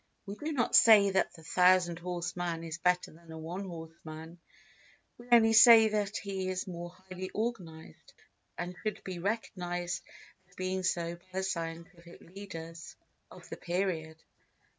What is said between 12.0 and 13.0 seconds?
leaders